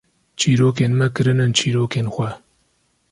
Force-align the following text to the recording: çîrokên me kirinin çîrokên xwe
çîrokên 0.39 0.93
me 0.99 1.07
kirinin 1.15 1.51
çîrokên 1.57 2.07
xwe 2.15 2.29